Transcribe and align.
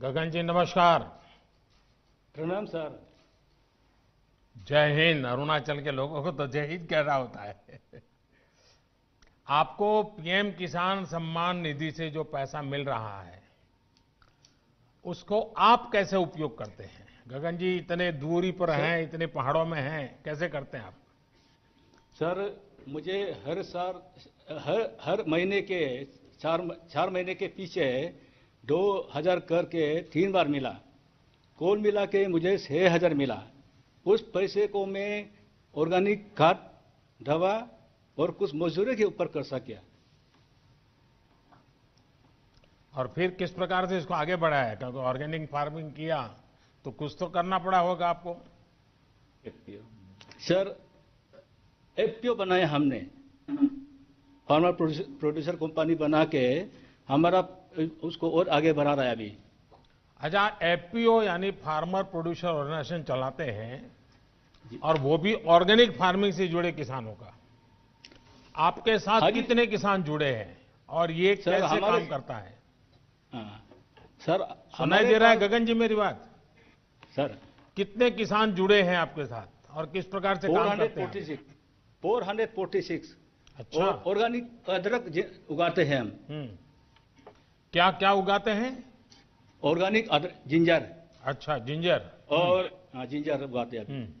गगन 0.00 0.30
जी 0.30 0.42
नमस्कार। 0.42 1.02
प्रणाम 2.34 2.64
सर। 2.66 2.98
जय 4.56 4.92
हिंद 4.94 5.26
अरुणाचल 5.26 5.82
के 5.82 5.90
लोगों 5.90 6.22
को 6.22 6.30
तो 6.32 6.46
जय 6.46 6.66
हिंद 6.66 6.86
कहना 6.88 7.14
होता 7.14 7.42
है। 7.42 8.02
आपको 9.46 10.02
पीएम 10.02 10.50
किसान 10.52 11.04
सम्मान 11.04 11.58
निधि 11.58 11.90
से 11.90 12.08
जो 12.10 12.24
पैसा 12.24 12.62
मिल 12.62 12.84
रहा 12.84 13.20
है 13.22 13.42
उसको 15.04 15.40
आप 15.58 15.88
कैसे 15.92 16.16
उपयोग 16.16 16.58
करते 16.58 16.84
हैं? 16.84 17.06
गगन 17.28 17.56
जी 17.56 17.76
इतने 17.76 18.10
दूरी 18.12 18.52
पर 18.52 18.70
हैं 18.70 19.02
इतने 19.02 19.26
पहाड़ों 19.28 19.64
में 19.64 19.80
हैं 19.80 20.22
कैसे 20.24 20.48
करते 20.48 20.78
हैं 20.78 20.84
आप? 20.84 20.94
सर 22.14 22.62
मुझे 22.88 23.22
हर 23.46 23.62
साल 23.62 24.02
हर 24.58 24.80
हर 25.02 25.24
महीने 25.28 25.62
के 25.62 25.82
चार 26.40 26.68
चार 26.92 27.10
महीने 27.10 27.34
के 27.34 27.46
पीछे 27.48 27.88
दो 28.64 29.10
हज़ार 29.14 29.40
करके 29.42 30.00
तीन 30.12 30.32
बार 30.32 30.48
मिला। 30.48 30.70
कुल 31.58 31.78
मिला 31.78 32.04
के 32.06 32.26
मुझे 32.28 32.56
छः 32.58 32.90
हज़ार 32.90 33.14
मिला। 33.14 33.42
उस 34.06 34.22
पैसे 34.34 34.66
को 34.66 34.84
मैं 34.86 35.26
ऑर्गेनिक 35.74 36.26
खाद 36.38 36.70
दवा 37.20 37.54
और 38.18 38.30
कुछ 38.32 38.54
मजदूरी 38.54 38.94
के 38.96 39.04
ऊपर 39.04 39.26
कर 39.28 39.42
सकिया 39.44 39.80
और 42.92 43.12
फिर 43.14 43.30
किस 43.32 43.50
प्रकार 43.52 43.86
से 43.88 43.98
इसको 43.98 44.14
आगे 44.14 44.36
बढ़ाया? 44.36 44.74
क्योंकि 44.74 44.98
ऑर्गेनिक 45.00 45.48
फ़ार्मिंग 45.50 45.90
किया 45.92 46.22
तो 46.84 46.90
कुछ 46.92 47.16
तो 47.18 47.26
करना 47.28 47.58
पड़ा 47.58 47.78
होगा 47.80 48.08
आपको। 48.08 48.36
सर 50.40 50.76
एफपीओ 51.96 52.34
बनाया 52.34 52.68
हमने। 52.68 52.98
फार्मर 54.48 54.72
प्रोड्यूसर 54.72 55.56
कंपनी 55.56 55.94
बना 55.96 56.24
के 56.26 56.44
हमारा 57.08 57.40
उसको 58.02 58.30
और 58.30 58.48
आगे 58.48 58.72
बढ़ा 58.72 58.94
रहा 58.94 59.04
है 59.04 59.12
अभी। 59.12 59.36
अच्छा 60.20 60.46
एफपीओ 60.62 61.22
यानी 61.22 61.50
फार्मर 61.64 62.02
प्रोड्यूसर 62.02 62.48
ऑर्गेनाइजेशन 62.48 63.02
चलाते 63.02 63.44
हैं 63.44 64.80
और 64.82 64.98
वो 64.98 65.18
भी 65.18 65.34
ऑर्गेनिक 65.34 65.96
फ़ार्मिंग 65.98 66.32
से 66.32 66.46
जुड़े 66.48 66.72
किसानों 66.72 67.12
का। 67.12 67.34
आपके 68.54 68.98
साथ 68.98 69.30
कितने 69.32 69.66
किसान 69.66 70.02
जुड़े 70.02 70.30
हैं 70.34 70.56
और 70.88 71.10
ये 71.10 71.34
सर, 71.36 71.60
कैसे 71.60 71.80
काम 71.80 72.06
करता 72.06 72.36
है? 72.36 72.58
हाँ। 73.32 73.60
सर 74.20 74.46
सुनाई 74.76 75.04
दे 75.04 75.18
रहा 75.18 75.30
है 75.30 75.36
गगन 75.36 75.66
जी 75.66 75.74
मेरी 75.74 75.94
बात? 75.94 76.30
सर। 77.16 77.38
कितने 77.76 78.10
किसान 78.10 78.52
जुड़े 78.54 78.82
हैं 78.82 78.96
आपके 78.96 79.24
साथ 79.24 79.76
और 79.76 79.86
किस 79.86 80.04
प्रकार 80.06 80.36
से 80.36 80.46
फोर 80.48 80.58
काम 80.58 80.68
हंड्रेड 80.68 80.88
करते 80.88 81.00
फोर्टी 81.00 81.18
हैं 81.18 81.26
six. 81.26 81.44
Four 82.02 82.24
hundred 82.24 82.54
forty 82.54 82.82
six. 82.82 83.16
अच्छा। 83.56 83.84
ऑर्गेनिक 84.06 84.70
अदरक 84.70 85.44
उगाते 85.50 85.84
हैं 85.84 86.00
हम। 86.00 86.12
हम्म। 86.28 86.48
क्या 87.74 87.90
क्या 87.90 88.12
उगाते 88.12 88.50
हैं? 88.50 88.72
ऑर्गेनिक 89.62 90.08
जिंजर 90.48 90.86
अच्छा 91.24 91.56
जिंजर 91.58 92.10
और 92.30 92.68
हाँ 92.94 93.06
जिंजर 93.06 93.42
उगाते 93.42 93.78
हैं। 93.78 93.84
हम्म। 93.84 94.12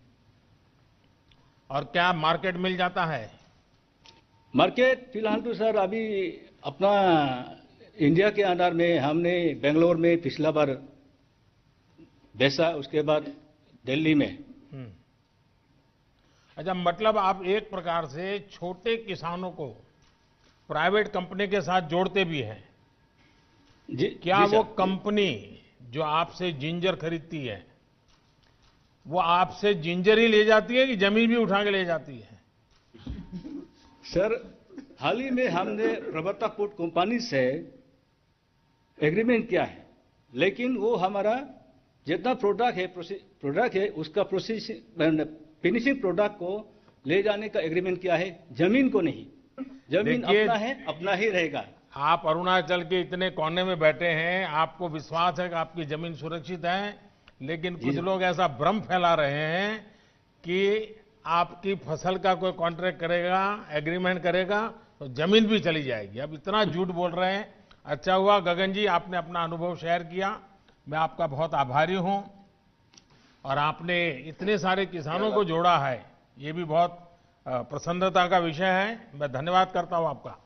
और 1.70 1.84
क्या 1.84 2.12
मार्केट 2.12 2.56
मिल 2.56 2.76
जाता 2.76 3.04
है? 3.04 3.30
मार्केट 4.54 5.10
फ़िलहाल 5.12 5.40
तो 5.40 5.54
सर 5.54 5.76
अभी 5.76 6.02
अपना 6.64 6.90
इंडिया 7.96 8.30
के 8.30 8.42
अंदर 8.42 8.74
में 8.74 8.98
हमने 8.98 9.36
बेंगलोर 9.54 9.96
में 9.96 10.20
पिछला 10.22 10.50
बार 10.50 10.70
बेचा 12.34 12.70
उसके 12.74 13.02
बाद 13.02 13.32
दिल्ली 13.84 14.14
में। 14.14 14.28
हम्म। 14.72 14.90
अच्छा 16.56 16.74
मतलब 16.74 17.18
आप 17.18 17.44
एक 17.46 17.70
प्रकार 17.70 18.06
से 18.06 18.38
छोटे 18.52 18.96
किसानों 18.96 19.50
को 19.50 19.68
प्राइवेट 20.68 21.08
कंपनी 21.08 21.48
के 21.48 21.60
साथ 21.60 21.88
जोड़ते 21.88 22.24
भी 22.24 22.40
हैं। 22.40 22.62
जी 23.88 24.06
क्या 24.22 24.44
जी 24.46 24.56
वो 24.56 24.62
कंपनी 24.78 25.30
जो 25.90 26.02
आपसे 26.02 26.52
जिंजर 26.52 26.96
खरीदती 26.96 27.44
है 27.46 27.64
वो 29.06 29.18
आपसे 29.18 29.74
जिंजर 29.74 30.18
ही 30.18 30.26
ले 30.28 30.44
जाती 30.44 30.76
है 30.76 30.86
कि 30.86 30.96
ज़मीन 30.96 31.28
भी 31.30 31.36
उठा 31.36 31.62
के 31.64 31.70
ले 31.70 31.84
जाती 31.84 32.18
है? 32.18 32.38
सर 34.04 34.34
हाल 35.00 35.20
ही 35.20 35.30
में 35.30 35.48
हमने 35.48 35.86
प्रवर्तक 36.02 36.54
फ़ूड 36.56 36.70
कंपनी 36.70 37.18
से 37.20 37.42
एग्रीमेंट 38.98 39.48
किया 39.48 39.64
है 39.64 39.86
लेकिन 40.32 40.76
वो 40.76 40.94
हमारा 40.96 41.34
जितना 42.06 42.34
प्रोडक्ट 42.34 42.76
है 42.76 42.86
प्रोडक्ट 42.86 43.74
है 43.76 43.88
उसका 44.00 44.22
प्रोसेसिंग 44.22 45.24
फिनिशिंग 45.62 46.00
प्रोडक्ट 46.00 46.36
को 46.36 46.50
ले 47.04 47.22
जाने 47.22 47.48
का 47.48 47.60
एग्रीमेंट 47.60 48.00
किया 48.00 48.16
है 48.16 48.28
ज़मीन 48.52 48.88
को 48.88 49.00
नहीं। 49.00 49.26
ज़मीन 49.90 50.22
अपना 50.22 50.54
है 50.54 50.84
अपना 50.88 51.12
ही 51.12 51.28
रहेगा। 51.28 51.64
आप 51.94 52.22
अरुणाचल 52.26 52.82
के 52.82 53.00
इतने 53.00 53.28
कोने 53.30 53.62
में 53.64 53.78
बैठे 53.78 54.08
हैं 54.10 54.46
आपको 54.46 54.88
विश्वास 54.88 55.38
है 55.40 55.48
कि 55.48 55.54
आपकी 55.54 55.84
ज़मीन 55.84 56.14
सुरक्षित 56.14 56.64
है 56.64 56.96
लेकिन 57.42 57.76
कुछ 57.76 57.96
लोग 57.98 58.22
ऐसा 58.22 58.48
भ्रम 58.58 58.80
फैला 58.80 59.14
रहे 59.14 59.44
हैं 59.48 59.78
कि 60.44 60.96
आपकी 61.26 61.74
फ़सल 61.84 62.16
का 62.18 62.34
कोई 62.34 62.52
कॉन्ट्रैक्ट 62.52 63.00
करेगा 63.00 63.44
एग्रीमेंट 63.72 64.22
करेगा 64.22 64.60
तो 64.98 65.08
ज़मीन 65.10 65.46
भी 65.46 65.60
चली 65.60 65.82
जाएगी। 65.82 66.18
अब 66.18 66.34
इतना 66.34 66.64
झूठ 66.64 66.88
बोल 66.88 67.10
रहे 67.10 67.32
हैं। 67.32 67.46
अच्छा 67.86 68.14
हुआ 68.14 68.38
गगन 68.40 68.72
जी 68.72 68.86
आपने 68.88 69.16
अपना 69.16 69.42
अनुभव 69.44 69.76
शेयर 69.76 70.02
किया। 70.04 70.38
मैं 70.86 70.98
आपका 70.98 71.26
बहुत 71.26 71.54
आभारी 71.54 71.94
हूँ। 71.96 72.22
और 73.44 73.58
आपने 73.60 73.96
इतने 74.28 74.58
सारे 74.58 74.86
किसानों 74.86 75.32
को 75.32 75.44
जोड़ा 75.44 75.76
है 75.78 76.04
ये 76.38 76.52
भी 76.52 76.64
बहुत 76.66 76.98
प्रसन्नता 77.46 78.26
का 78.28 78.38
विषय 78.40 78.72
है। 78.72 78.98
मैं 79.14 79.32
धन्यवाद 79.32 79.70
करता 79.74 79.96
हूँ 79.96 80.08
आपका। 80.08 80.38